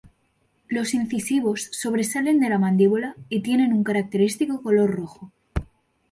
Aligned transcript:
Los 0.67 0.95
incisivos 0.95 1.67
sobresalen 1.71 2.39
de 2.39 2.49
la 2.49 2.57
mandíbula 2.57 3.15
y 3.29 3.43
tienen 3.43 3.71
un 3.71 3.83
característico 3.83 4.63
color 4.63 4.89
rojo. 4.89 5.31